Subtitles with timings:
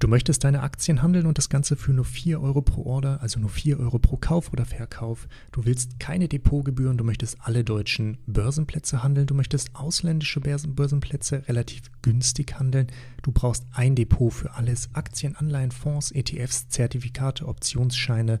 [0.00, 3.38] Du möchtest deine Aktien handeln und das Ganze für nur 4 Euro pro Order, also
[3.38, 5.28] nur 4 Euro pro Kauf oder Verkauf.
[5.52, 11.82] Du willst keine Depotgebühren, du möchtest alle deutschen Börsenplätze handeln, du möchtest ausländische Börsenplätze relativ
[12.00, 12.86] günstig handeln.
[13.22, 18.40] Du brauchst ein Depot für alles, Aktien, Anleihen, Fonds, ETFs, Zertifikate, Optionsscheine,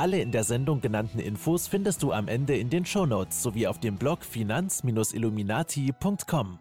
[0.00, 3.80] Alle in der Sendung genannten Infos findest du am Ende in den Shownotes sowie auf
[3.80, 6.58] dem Blog finanz-illuminati.com.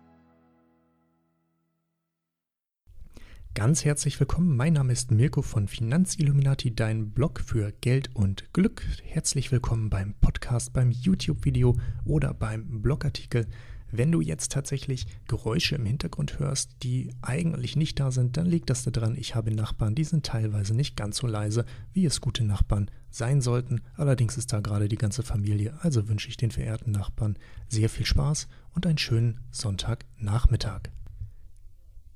[3.55, 4.57] Ganz herzlich willkommen.
[4.57, 8.83] Mein Name ist Mirko von Finanzilluminati, dein Blog für Geld und Glück.
[9.05, 13.47] Herzlich willkommen beim Podcast, beim YouTube-Video oder beim Blogartikel.
[13.91, 18.69] Wenn du jetzt tatsächlich Geräusche im Hintergrund hörst, die eigentlich nicht da sind, dann liegt
[18.69, 22.43] das daran, ich habe Nachbarn, die sind teilweise nicht ganz so leise, wie es gute
[22.43, 23.81] Nachbarn sein sollten.
[23.95, 28.05] Allerdings ist da gerade die ganze Familie, also wünsche ich den verehrten Nachbarn sehr viel
[28.05, 30.89] Spaß und einen schönen Sonntagnachmittag.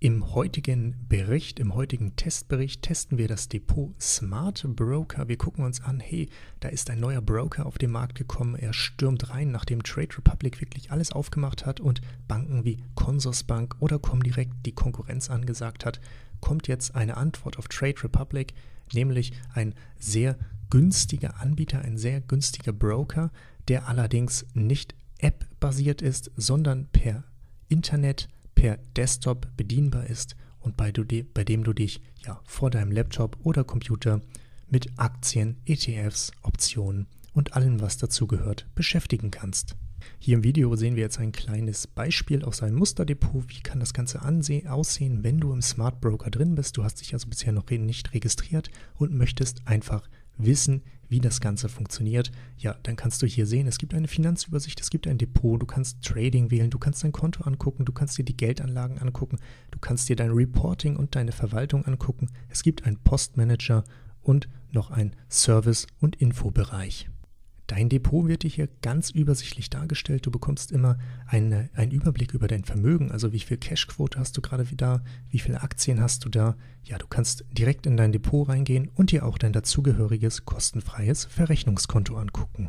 [0.03, 5.29] Im heutigen Bericht, im heutigen Testbericht testen wir das Depot Smart Broker.
[5.29, 6.27] Wir gucken uns an, hey,
[6.59, 8.55] da ist ein neuer Broker auf den Markt gekommen.
[8.55, 13.97] Er stürmt rein, nachdem Trade Republic wirklich alles aufgemacht hat und Banken wie Consorsbank oder
[13.97, 16.01] Comdirect die Konkurrenz angesagt hat,
[16.41, 18.53] kommt jetzt eine Antwort auf Trade Republic,
[18.91, 20.37] nämlich ein sehr
[20.69, 23.31] günstiger Anbieter, ein sehr günstiger Broker,
[23.69, 27.23] der allerdings nicht App-basiert ist, sondern per
[27.69, 28.27] Internet
[28.63, 33.37] per Desktop bedienbar ist und bei, du, bei dem du dich ja vor deinem Laptop
[33.43, 34.21] oder Computer
[34.69, 39.75] mit Aktien, ETFs, Optionen und allem, was dazugehört, beschäftigen kannst.
[40.17, 43.49] Hier im Video sehen wir jetzt ein kleines Beispiel aus einem Musterdepot.
[43.49, 46.77] Wie kann das Ganze aussehen, wenn du im Smart Broker drin bist?
[46.77, 50.07] Du hast dich also bisher noch nicht registriert und möchtest einfach
[50.37, 54.81] wissen, wie das Ganze funktioniert, ja, dann kannst du hier sehen, es gibt eine Finanzübersicht,
[54.81, 58.17] es gibt ein Depot, du kannst Trading wählen, du kannst dein Konto angucken, du kannst
[58.17, 59.37] dir die Geldanlagen angucken,
[59.69, 63.83] du kannst dir dein Reporting und deine Verwaltung angucken, es gibt einen Postmanager
[64.23, 67.09] und noch einen Service- und Infobereich.
[67.75, 70.27] Dein Depot wird dir hier ganz übersichtlich dargestellt.
[70.27, 74.41] Du bekommst immer eine, einen Überblick über dein Vermögen, also wie viel Cashquote hast du
[74.41, 76.55] gerade wieder, wie viele Aktien hast du da.
[76.83, 82.15] Ja, du kannst direkt in dein Depot reingehen und dir auch dein dazugehöriges kostenfreies Verrechnungskonto
[82.15, 82.67] angucken.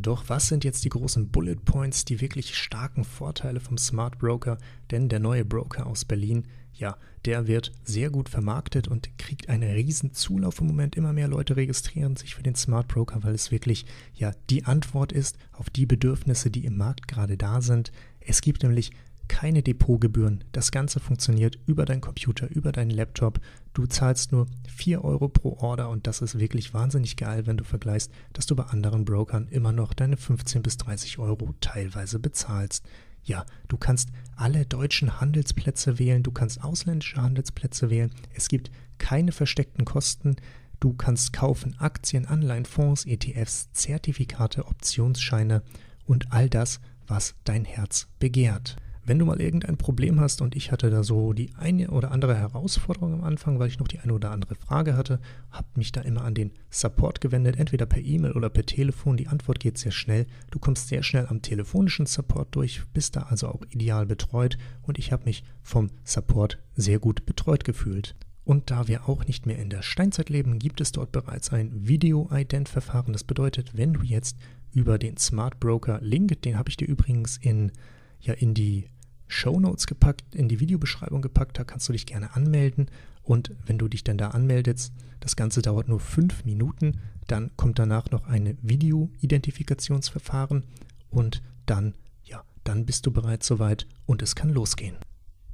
[0.00, 4.58] Doch was sind jetzt die großen Bullet Points, die wirklich starken Vorteile vom Smart Broker?
[4.90, 6.46] Denn der neue Broker aus Berlin
[6.80, 6.96] ja,
[7.26, 10.96] der wird sehr gut vermarktet und kriegt einen riesen Zulauf im Moment.
[10.96, 13.84] Immer mehr Leute registrieren sich für den Smart Broker, weil es wirklich
[14.14, 17.92] ja die Antwort ist auf die Bedürfnisse, die im Markt gerade da sind.
[18.20, 18.92] Es gibt nämlich
[19.30, 20.42] keine Depotgebühren.
[20.50, 23.38] Das Ganze funktioniert über deinen Computer, über deinen Laptop.
[23.74, 27.62] Du zahlst nur 4 Euro pro Order und das ist wirklich wahnsinnig geil, wenn du
[27.62, 32.84] vergleichst, dass du bei anderen Brokern immer noch deine 15 bis 30 Euro teilweise bezahlst.
[33.22, 38.10] Ja, du kannst alle deutschen Handelsplätze wählen, du kannst ausländische Handelsplätze wählen.
[38.34, 40.36] Es gibt keine versteckten Kosten.
[40.80, 45.62] Du kannst kaufen Aktien, Anleihen, Fonds, ETFs, Zertifikate, Optionsscheine
[46.04, 48.76] und all das, was dein Herz begehrt.
[49.04, 52.36] Wenn du mal irgendein Problem hast und ich hatte da so die eine oder andere
[52.36, 56.02] Herausforderung am Anfang, weil ich noch die eine oder andere Frage hatte, habe mich da
[56.02, 59.16] immer an den Support gewendet, entweder per E-Mail oder per Telefon.
[59.16, 60.26] Die Antwort geht sehr schnell.
[60.50, 64.98] Du kommst sehr schnell am telefonischen Support durch, bist da also auch ideal betreut und
[64.98, 68.14] ich habe mich vom Support sehr gut betreut gefühlt.
[68.44, 71.86] Und da wir auch nicht mehr in der Steinzeit leben, gibt es dort bereits ein
[71.86, 73.12] Video-Ident-Verfahren.
[73.12, 74.36] Das bedeutet, wenn du jetzt
[74.72, 77.72] über den Smart Broker Link, den habe ich dir übrigens in
[78.20, 78.86] ja in die
[79.26, 81.58] Show Notes gepackt, in die Videobeschreibung gepackt.
[81.58, 82.90] Da kannst du dich gerne anmelden.
[83.22, 87.78] Und wenn du dich dann da anmeldest, das Ganze dauert nur fünf Minuten, dann kommt
[87.78, 90.64] danach noch ein Video-Identifikationsverfahren
[91.10, 91.94] und dann,
[92.24, 94.96] ja, dann bist du bereits soweit und es kann losgehen.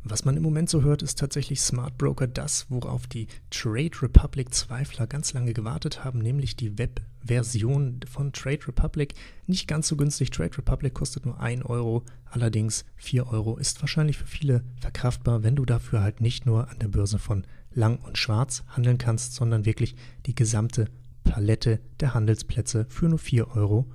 [0.08, 4.54] Was man im Moment so hört, ist tatsächlich Smart Broker das, worauf die Trade Republic
[4.54, 9.14] Zweifler ganz lange gewartet haben, nämlich die Web-Version von Trade Republic.
[9.48, 10.30] Nicht ganz so günstig.
[10.30, 15.56] Trade Republic kostet nur 1 Euro, allerdings 4 Euro ist wahrscheinlich für viele verkraftbar, wenn
[15.56, 19.64] du dafür halt nicht nur an der Börse von Lang und Schwarz handeln kannst, sondern
[19.64, 20.86] wirklich die gesamte
[21.24, 23.86] Palette der Handelsplätze für nur 4 Euro,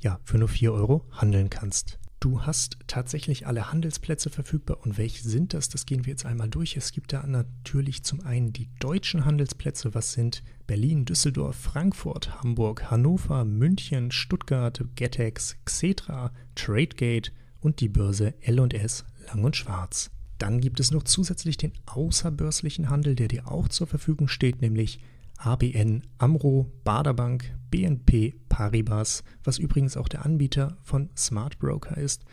[0.00, 1.98] ja, für nur 4 Euro handeln kannst.
[2.26, 4.78] Du hast tatsächlich alle Handelsplätze verfügbar.
[4.82, 5.68] Und welche sind das?
[5.68, 6.76] Das gehen wir jetzt einmal durch.
[6.76, 9.94] Es gibt da natürlich zum einen die deutschen Handelsplätze.
[9.94, 17.30] Was sind Berlin, Düsseldorf, Frankfurt, Hamburg, Hannover, München, Stuttgart, Getex, Xetra, Tradegate
[17.60, 20.10] und die Börse L&S Lang und Schwarz.
[20.38, 24.98] Dann gibt es noch zusätzlich den außerbörslichen Handel, der dir auch zur Verfügung steht, nämlich
[25.38, 32.24] ABN Amro, Baderbank, BNP Paribas, was übrigens auch der Anbieter von Smart Broker ist.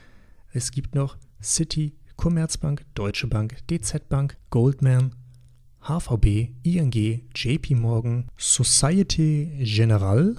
[0.51, 5.15] Es gibt noch Citi, Commerzbank, Deutsche Bank, DZ Bank, Goldman,
[5.81, 10.35] HVB, ING, JP Morgan, Societe Generale,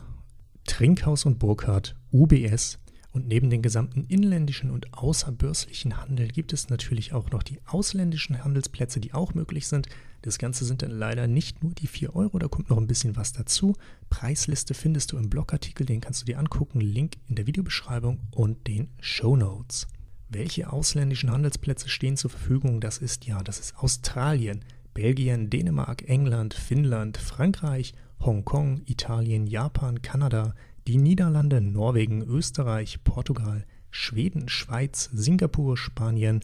[0.67, 2.79] Trinkhaus und Burkhardt, UBS,
[3.15, 8.43] und neben den gesamten inländischen und außerbörslichen Handel gibt es natürlich auch noch die ausländischen
[8.43, 9.89] Handelsplätze, die auch möglich sind.
[10.25, 13.15] Das Ganze sind dann leider nicht nur die 4 Euro, da kommt noch ein bisschen
[13.15, 13.77] was dazu.
[14.09, 16.81] Preisliste findest du im Blogartikel, den kannst du dir angucken.
[16.81, 19.87] Link in der Videobeschreibung und den Show Notes.
[20.31, 22.81] Welche ausländischen Handelsplätze stehen zur Verfügung?
[22.81, 30.55] Das ist ja, das ist Australien, Belgien, Dänemark, England, Finnland, Frankreich, Hongkong, Italien, Japan, Kanada,
[30.87, 36.41] die Niederlande, Norwegen, Österreich, Portugal, Schweden, Schweiz, Singapur, Spanien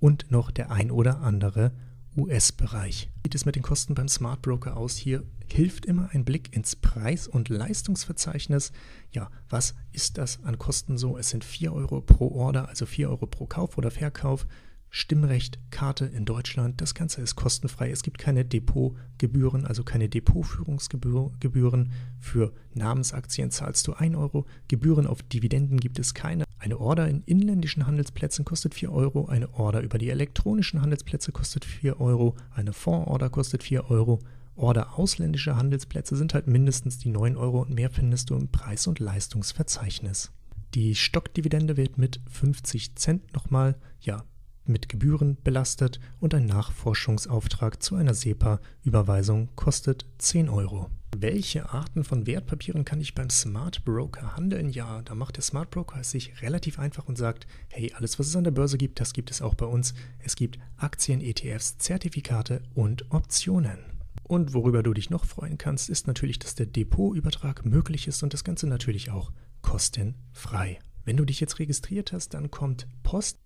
[0.00, 1.72] und noch der ein oder andere
[2.16, 3.10] US-Bereich.
[3.14, 4.96] Wie sieht es mit den Kosten beim Smart Broker aus?
[4.96, 8.72] Hier hilft immer ein Blick ins Preis- und Leistungsverzeichnis.
[9.10, 11.16] Ja, was ist das an Kosten so?
[11.16, 14.46] Es sind 4 Euro pro Order, also 4 Euro pro Kauf oder Verkauf.
[14.94, 16.82] Stimmrecht, Karte in Deutschland.
[16.82, 17.90] Das Ganze ist kostenfrei.
[17.90, 21.92] Es gibt keine Depotgebühren, also keine Depotführungsgebühren.
[22.20, 24.44] Für Namensaktien zahlst du 1 Euro.
[24.68, 26.44] Gebühren auf Dividenden gibt es keine.
[26.58, 29.24] Eine Order in inländischen Handelsplätzen kostet 4 Euro.
[29.24, 32.36] Eine Order über die elektronischen Handelsplätze kostet 4 Euro.
[32.50, 34.18] Eine Fondsorder kostet 4 Euro.
[34.56, 38.86] Order ausländischer Handelsplätze sind halt mindestens die 9 Euro und mehr findest du im Preis-
[38.86, 40.32] und Leistungsverzeichnis.
[40.74, 44.24] Die Stockdividende wird mit 50 Cent nochmal ja,
[44.64, 50.90] mit Gebühren belastet und ein Nachforschungsauftrag zu einer SEPA-Überweisung kostet 10 Euro.
[51.16, 54.70] Welche Arten von Wertpapieren kann ich beim Smart Broker handeln?
[54.70, 58.28] Ja, da macht der Smart Broker es sich relativ einfach und sagt, hey, alles was
[58.28, 59.92] es an der Börse gibt, das gibt es auch bei uns.
[60.20, 63.78] Es gibt Aktien, ETFs, Zertifikate und Optionen.
[64.24, 68.32] Und worüber du dich noch freuen kannst, ist natürlich, dass der Depotübertrag möglich ist und
[68.32, 70.78] das Ganze natürlich auch kostenfrei.
[71.04, 73.38] Wenn du dich jetzt registriert hast, dann kommt Post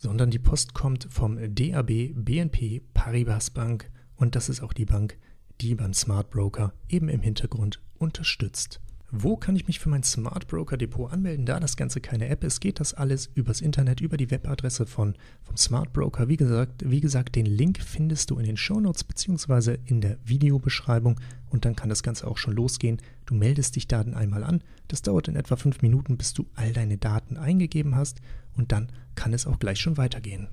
[0.00, 5.18] sondern die Post kommt vom DAB BNP Paribas Bank und das ist auch die Bank,
[5.60, 8.80] die beim Smart Broker eben im Hintergrund unterstützt.
[9.12, 11.44] Wo kann ich mich für mein Smart Broker Depot anmelden?
[11.44, 15.16] Da das Ganze keine App ist, geht das alles übers Internet, über die Webadresse von,
[15.42, 16.28] vom Smart Broker.
[16.28, 19.78] Wie gesagt, wie gesagt, den Link findest du in den Shownotes bzw.
[19.84, 21.18] in der Videobeschreibung
[21.48, 23.02] und dann kann das Ganze auch schon losgehen.
[23.26, 24.62] Du meldest dich da dann einmal an.
[24.86, 28.20] Das dauert in etwa fünf Minuten, bis du all deine Daten eingegeben hast
[28.56, 30.46] und dann kann es auch gleich schon weitergehen.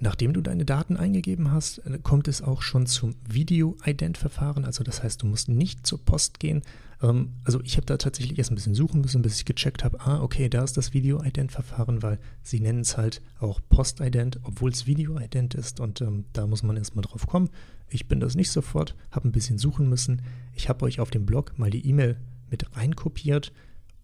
[0.00, 4.64] Nachdem du deine Daten eingegeben hast, äh, kommt es auch schon zum Video-Ident-Verfahren.
[4.64, 6.62] Also das heißt, du musst nicht zur Post gehen.
[7.02, 10.00] Ähm, also ich habe da tatsächlich erst ein bisschen suchen müssen, bis ich gecheckt habe,
[10.00, 14.86] ah, okay, da ist das Video-Ident-Verfahren, weil sie nennen es halt auch Post-Ident, obwohl es
[14.86, 17.50] Video-Ident ist und ähm, da muss man erstmal drauf kommen.
[17.90, 20.22] Ich bin das nicht sofort, habe ein bisschen suchen müssen.
[20.54, 22.18] Ich habe euch auf dem Blog mal die E-Mail
[22.50, 23.52] mit reinkopiert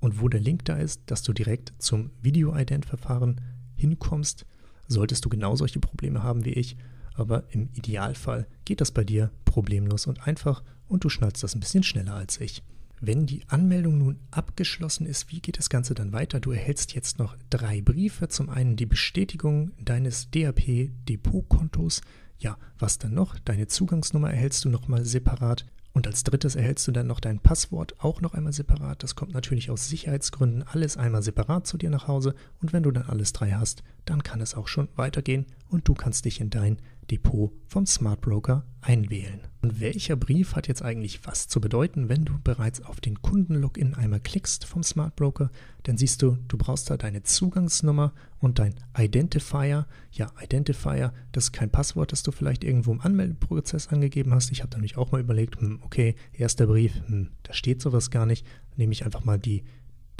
[0.00, 3.40] und wo der Link da ist, dass du direkt zum Video-Ident-Verfahren
[3.76, 4.44] hinkommst
[4.88, 6.76] solltest du genau solche Probleme haben wie ich.
[7.14, 11.60] Aber im Idealfall geht das bei dir problemlos und einfach und du schnallst das ein
[11.60, 12.62] bisschen schneller als ich.
[13.00, 16.40] Wenn die Anmeldung nun abgeschlossen ist, wie geht das Ganze dann weiter?
[16.40, 18.28] Du erhältst jetzt noch drei Briefe.
[18.28, 22.00] Zum einen die Bestätigung deines DAP-Depotkontos.
[22.38, 23.38] Ja, was dann noch?
[23.40, 25.66] Deine Zugangsnummer erhältst du nochmal separat.
[25.94, 29.04] Und als drittes erhältst du dann noch dein Passwort auch noch einmal separat.
[29.04, 32.34] Das kommt natürlich aus Sicherheitsgründen alles einmal separat zu dir nach Hause.
[32.60, 35.94] Und wenn du dann alles drei hast, dann kann es auch schon weitergehen und du
[35.94, 36.78] kannst dich in dein
[37.10, 39.40] Depot vom Smart Broker einwählen.
[39.62, 43.94] Und welcher Brief hat jetzt eigentlich was zu bedeuten, wenn du bereits auf den Kundenlogin
[43.94, 45.50] einmal klickst vom Smart Broker?
[45.84, 49.86] Dann siehst du, du brauchst da deine Zugangsnummer und dein Identifier.
[50.12, 54.50] Ja, Identifier, das ist kein Passwort, das du vielleicht irgendwo im Anmeldeprozess angegeben hast.
[54.52, 58.26] Ich habe nämlich auch mal überlegt, hm, okay, erster Brief, hm, da steht sowas gar
[58.26, 58.46] nicht.
[58.76, 59.64] Nehme ich einfach mal die,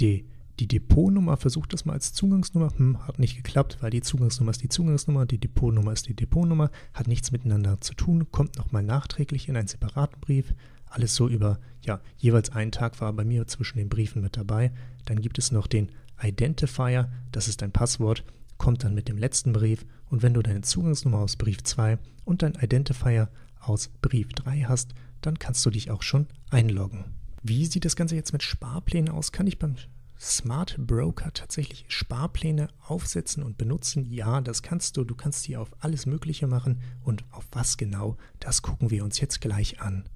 [0.00, 0.26] die
[0.60, 4.62] die Depotnummer, versucht das mal als Zugangsnummer, hm, hat nicht geklappt, weil die Zugangsnummer ist
[4.62, 9.48] die Zugangsnummer, die Depotnummer ist die Depotnummer, hat nichts miteinander zu tun, kommt nochmal nachträglich
[9.48, 10.54] in einen separaten Brief.
[10.86, 14.70] Alles so über, ja, jeweils einen Tag war bei mir zwischen den Briefen mit dabei.
[15.06, 15.90] Dann gibt es noch den
[16.22, 18.24] Identifier, das ist dein Passwort,
[18.56, 19.84] kommt dann mit dem letzten Brief.
[20.08, 24.94] Und wenn du deine Zugangsnummer aus Brief 2 und dein Identifier aus Brief 3 hast,
[25.20, 27.04] dann kannst du dich auch schon einloggen.
[27.42, 29.32] Wie sieht das Ganze jetzt mit Sparplänen aus?
[29.32, 29.76] Kann ich beim
[30.18, 34.04] Smart Broker tatsächlich Sparpläne aufsetzen und benutzen?
[34.06, 35.04] Ja, das kannst du.
[35.04, 36.80] Du kannst die auf alles Mögliche machen.
[37.02, 40.08] Und auf was genau, das gucken wir uns jetzt gleich an.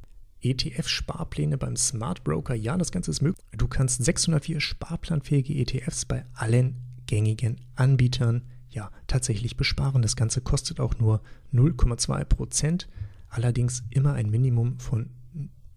[0.43, 2.55] ETF-Sparpläne beim Smart Broker.
[2.55, 3.45] Ja, das Ganze ist möglich.
[3.57, 6.77] Du kannst 604 sparplanfähige ETFs bei allen
[7.07, 10.03] gängigen Anbietern ja tatsächlich besparen.
[10.03, 12.89] Das Ganze kostet auch nur 0,2 Prozent,
[13.29, 15.11] allerdings immer ein Minimum von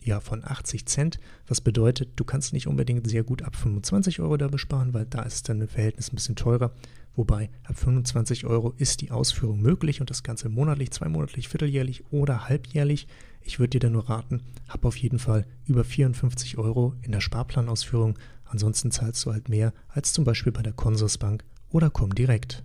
[0.03, 4.37] ja, von 80 Cent, was bedeutet, du kannst nicht unbedingt sehr gut ab 25 Euro
[4.37, 6.71] da besparen, weil da ist dann im Verhältnis ein bisschen teurer.
[7.15, 12.47] Wobei ab 25 Euro ist die Ausführung möglich und das Ganze monatlich, zweimonatlich, vierteljährlich oder
[12.47, 13.07] halbjährlich.
[13.41, 17.21] Ich würde dir dann nur raten, hab auf jeden Fall über 54 Euro in der
[17.21, 18.17] Sparplanausführung.
[18.45, 22.63] Ansonsten zahlst du halt mehr als zum Beispiel bei der Consorsbank oder komm direkt.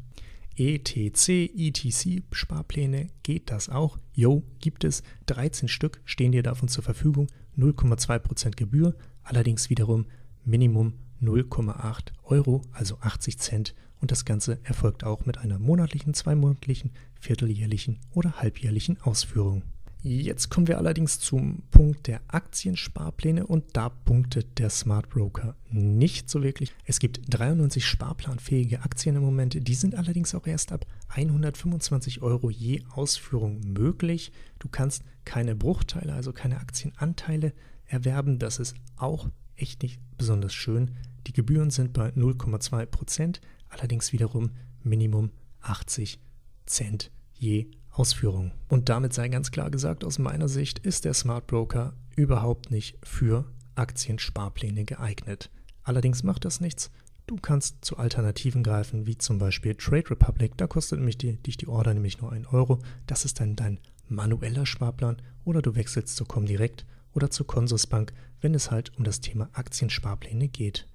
[0.57, 3.99] ETC, ETC Sparpläne geht das auch.
[4.15, 5.03] Jo, gibt es.
[5.27, 7.29] 13 Stück stehen dir davon zur Verfügung.
[7.59, 10.07] 0,2% Gebühr, allerdings wiederum
[10.45, 13.75] Minimum 0,8 Euro, also 80 Cent.
[14.01, 19.63] Und das Ganze erfolgt auch mit einer monatlichen, zweimonatlichen, vierteljährlichen oder halbjährlichen Ausführung.
[20.09, 26.31] Jetzt kommen wir allerdings zum Punkt der Aktiensparpläne und da punktet der Smart Broker nicht
[26.31, 26.73] so wirklich.
[26.85, 32.51] Es gibt 93 sparplanfähige Aktien im Moment, die sind allerdings auch erst ab 125 Euro
[32.51, 34.31] je Ausführung möglich.
[34.61, 37.53] Du kannst keine Bruchteile, also keine Aktienanteile
[37.87, 38.39] erwerben.
[38.39, 40.93] Das ist auch echt nicht besonders schön.
[41.27, 44.53] Die Gebühren sind bei 0,2 Prozent, allerdings wiederum
[44.85, 45.33] Minimum
[45.63, 46.21] 80
[46.65, 47.67] Cent je
[47.99, 48.53] Ausführung.
[48.69, 52.99] Und damit sei ganz klar gesagt, aus meiner Sicht ist der Smart Broker überhaupt nicht
[53.03, 55.51] für Aktiensparpläne geeignet.
[55.83, 56.91] Allerdings macht das nichts.
[57.27, 60.57] Du kannst zu Alternativen greifen, wie zum Beispiel Trade Republic.
[60.57, 62.79] Da kostet nämlich die, dich die Order nämlich nur 1 Euro.
[63.07, 65.21] Das ist dann dein manueller Sparplan.
[65.45, 70.49] Oder du wechselst zu Comdirect oder zur Consorsbank, wenn es halt um das Thema Aktiensparpläne
[70.49, 70.87] geht.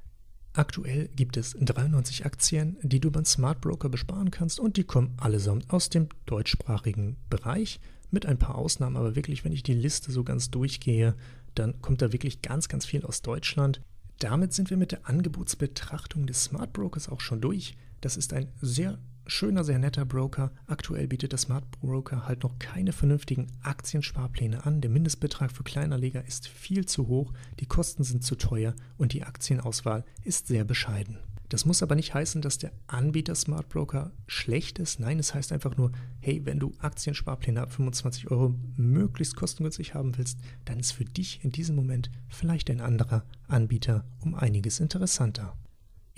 [0.54, 5.14] Aktuell gibt es 93 Aktien, die du beim Smart Broker besparen kannst und die kommen
[5.18, 7.80] allesamt aus dem deutschsprachigen Bereich,
[8.10, 11.16] mit ein paar Ausnahmen, aber wirklich, wenn ich die Liste so ganz durchgehe,
[11.56, 13.82] dann kommt da wirklich ganz, ganz viel aus Deutschland.
[14.20, 17.78] Damit sind wir mit der Angebotsbetrachtung des Smart Brokers auch schon durch.
[18.02, 20.52] Das ist ein sehr schöner, sehr netter Broker.
[20.68, 24.82] Aktuell bietet der Smart Broker halt noch keine vernünftigen Aktiensparpläne an.
[24.82, 29.24] Der Mindestbetrag für Kleinanleger ist viel zu hoch, die Kosten sind zu teuer und die
[29.24, 31.18] Aktienauswahl ist sehr bescheiden.
[31.52, 35.02] Das muss aber nicht heißen, dass der Anbieter Smart Broker schlecht ist.
[35.02, 40.18] Nein, es heißt einfach nur, hey, wenn du Aktiensparpläne ab 25 Euro möglichst kostengünstig haben
[40.18, 45.58] willst, dann ist für dich in diesem Moment vielleicht ein anderer Anbieter um einiges interessanter.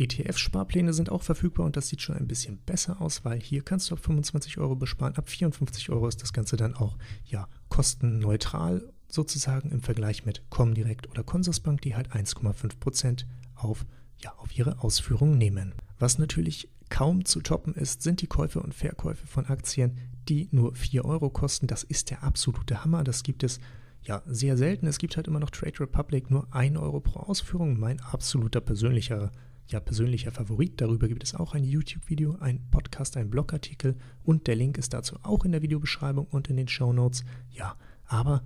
[0.04, 3.90] ETF-Sparpläne sind auch verfügbar und das sieht schon ein bisschen besser aus, weil hier kannst
[3.90, 5.16] du ab 25 Euro besparen.
[5.16, 11.10] Ab 54 Euro ist das Ganze dann auch ja, kostenneutral sozusagen im Vergleich mit Comdirect
[11.10, 13.86] oder Consorsbank, die halt 1,5% auf,
[14.20, 15.74] ja, auf ihre Ausführungen nehmen.
[16.00, 19.98] Was natürlich kaum zu toppen ist, sind die Käufe und Verkäufe von Aktien,
[20.30, 21.68] die nur 4 Euro kosten.
[21.68, 23.04] Das ist der absolute Hammer.
[23.04, 23.60] Das gibt es
[24.02, 24.88] ja sehr selten.
[24.88, 27.80] Es gibt halt immer noch Trade Republic, nur 1 Euro pro Ausführung.
[27.80, 29.32] Mein absoluter persönlicher
[29.68, 30.80] ja persönlicher Favorit.
[30.82, 35.18] Darüber gibt es auch ein YouTube-Video, ein Podcast, ein Blogartikel und der Link ist dazu
[35.24, 37.24] auch in der Videobeschreibung und in den Show Notes.
[37.50, 38.44] Ja, aber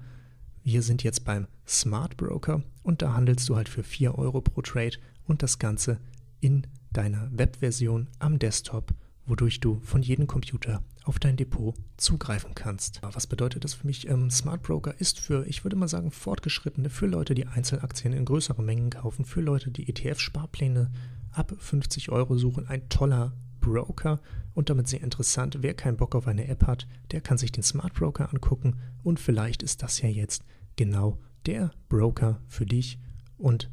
[0.64, 4.62] wir sind jetzt beim Smart Broker und da handelst du halt für 4 Euro pro
[4.62, 6.00] Trade und das Ganze
[6.40, 8.94] in deiner Webversion am Desktop,
[9.26, 13.02] wodurch du von jedem Computer auf dein Depot zugreifen kannst.
[13.02, 14.08] Was bedeutet das für mich?
[14.08, 18.26] Ähm, Smart Broker ist für, ich würde mal sagen, Fortgeschrittene, für Leute, die Einzelaktien in
[18.26, 20.92] größeren Mengen kaufen, für Leute, die ETF-Sparpläne
[21.32, 22.68] ab 50 Euro suchen.
[22.68, 24.22] Ein toller Broker
[24.54, 25.58] und damit sehr interessant.
[25.62, 29.20] Wer keinen Bock auf eine App hat, der kann sich den Smart Broker angucken und
[29.20, 30.44] vielleicht ist das ja jetzt
[30.76, 33.00] genau der Broker für dich
[33.38, 33.70] und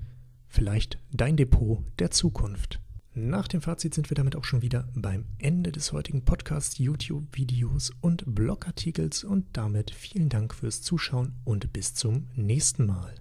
[0.46, 2.80] vielleicht dein Depot der Zukunft.
[3.16, 7.92] Nach dem Fazit sind wir damit auch schon wieder beim Ende des heutigen Podcasts, YouTube-Videos
[8.00, 13.14] und Blogartikels und damit vielen Dank fürs Zuschauen und bis zum nächsten Mal.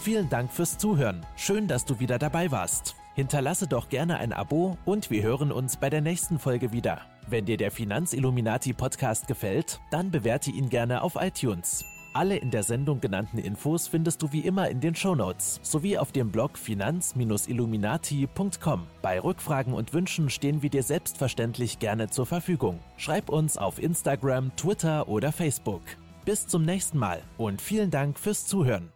[0.00, 1.24] Vielen Dank fürs Zuhören.
[1.36, 2.96] Schön, dass du wieder dabei warst.
[3.14, 7.02] Hinterlasse doch gerne ein Abo und wir hören uns bei der nächsten Folge wieder.
[7.28, 11.84] Wenn dir der Finanzilluminati Podcast gefällt, dann bewerte ihn gerne auf iTunes.
[12.18, 16.10] Alle in der Sendung genannten Infos findest du wie immer in den Shownotes sowie auf
[16.10, 18.86] dem Blog finanz-illuminati.com.
[19.02, 22.80] Bei Rückfragen und Wünschen stehen wir dir selbstverständlich gerne zur Verfügung.
[22.96, 25.82] Schreib uns auf Instagram, Twitter oder Facebook.
[26.24, 28.90] Bis zum nächsten Mal und vielen Dank fürs Zuhören.